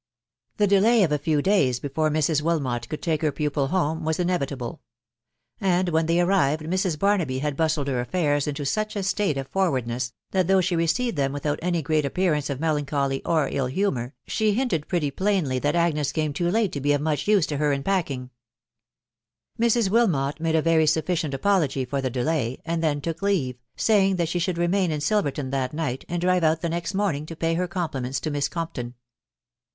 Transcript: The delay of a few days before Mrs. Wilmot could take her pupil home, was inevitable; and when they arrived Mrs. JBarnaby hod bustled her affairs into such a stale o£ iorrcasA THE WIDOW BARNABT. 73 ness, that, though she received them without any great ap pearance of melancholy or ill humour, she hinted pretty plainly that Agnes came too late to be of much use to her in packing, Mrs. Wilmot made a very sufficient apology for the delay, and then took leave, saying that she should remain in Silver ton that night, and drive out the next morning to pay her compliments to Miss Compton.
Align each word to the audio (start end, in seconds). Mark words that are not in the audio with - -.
The 0.57 0.65
delay 0.65 1.03
of 1.03 1.11
a 1.11 1.19
few 1.19 1.43
days 1.43 1.79
before 1.79 2.09
Mrs. 2.09 2.41
Wilmot 2.41 2.89
could 2.89 3.03
take 3.03 3.21
her 3.21 3.31
pupil 3.31 3.67
home, 3.67 4.03
was 4.03 4.19
inevitable; 4.19 4.81
and 5.59 5.89
when 5.89 6.07
they 6.07 6.19
arrived 6.19 6.63
Mrs. 6.63 6.97
JBarnaby 6.97 7.41
hod 7.41 7.55
bustled 7.55 7.87
her 7.87 7.99
affairs 8.01 8.47
into 8.47 8.65
such 8.65 8.95
a 8.95 9.03
stale 9.03 9.35
o£ 9.35 9.35
iorrcasA 9.35 9.35
THE 9.35 9.37
WIDOW 9.37 9.51
BARNABT. 9.51 9.87
73 9.93 9.93
ness, 9.93 10.11
that, 10.31 10.47
though 10.47 10.59
she 10.59 10.75
received 10.75 11.17
them 11.17 11.31
without 11.31 11.59
any 11.61 11.83
great 11.83 12.03
ap 12.03 12.15
pearance 12.15 12.49
of 12.49 12.59
melancholy 12.59 13.23
or 13.23 13.47
ill 13.51 13.67
humour, 13.67 14.15
she 14.25 14.53
hinted 14.55 14.87
pretty 14.87 15.11
plainly 15.11 15.59
that 15.59 15.75
Agnes 15.75 16.11
came 16.11 16.33
too 16.33 16.49
late 16.49 16.71
to 16.71 16.81
be 16.81 16.93
of 16.93 17.01
much 17.01 17.27
use 17.27 17.45
to 17.45 17.57
her 17.57 17.71
in 17.71 17.83
packing, 17.83 18.31
Mrs. 19.59 19.91
Wilmot 19.91 20.39
made 20.39 20.55
a 20.55 20.63
very 20.63 20.87
sufficient 20.87 21.35
apology 21.35 21.85
for 21.85 22.01
the 22.01 22.09
delay, 22.09 22.59
and 22.65 22.83
then 22.83 23.01
took 23.01 23.21
leave, 23.21 23.59
saying 23.75 24.15
that 24.15 24.29
she 24.29 24.39
should 24.39 24.57
remain 24.57 24.89
in 24.89 24.99
Silver 24.99 25.29
ton 25.29 25.51
that 25.51 25.73
night, 25.75 26.05
and 26.09 26.21
drive 26.21 26.43
out 26.43 26.61
the 26.61 26.69
next 26.69 26.95
morning 26.95 27.27
to 27.27 27.35
pay 27.35 27.53
her 27.53 27.67
compliments 27.67 28.19
to 28.21 28.31
Miss 28.31 28.49
Compton. 28.49 28.95